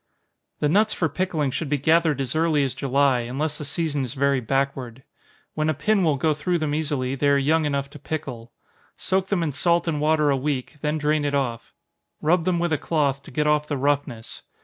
_The 0.61 0.67
nuts 0.67 0.95
for 0.95 1.07
pickling 1.07 1.51
should 1.51 1.69
be 1.69 1.77
gathered 1.77 2.19
as 2.21 2.35
early 2.35 2.63
as 2.63 2.73
July, 2.73 3.19
unless 3.19 3.59
the 3.59 3.65
season 3.65 4.03
is 4.03 4.15
very 4.15 4.39
backward. 4.39 5.03
When 5.53 5.69
a 5.69 5.75
pin 5.75 6.03
will 6.03 6.15
go 6.15 6.33
through 6.33 6.57
them 6.57 6.73
easily, 6.73 7.13
they 7.13 7.29
are 7.29 7.37
young 7.37 7.65
enough 7.65 7.87
to 7.91 7.99
pickle. 7.99 8.51
Soak 8.97 9.27
them 9.27 9.43
in 9.43 9.51
salt 9.51 9.87
and 9.87 10.01
water 10.01 10.31
a 10.31 10.37
week 10.37 10.77
then 10.81 10.97
drain 10.97 11.23
it 11.23 11.35
off. 11.35 11.75
Rub 12.19 12.45
them 12.45 12.57
with 12.57 12.73
a 12.73 12.79
cloth, 12.79 13.21
to 13.21 13.29
get 13.29 13.45
off 13.45 13.67
the 13.67 13.77
roughness. 13.77 14.41